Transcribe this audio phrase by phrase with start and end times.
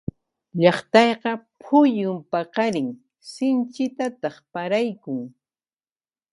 [0.61, 1.31] Llaqtayqa
[1.65, 2.89] phuyun paqarin
[3.31, 5.21] sinchitataq paraykun.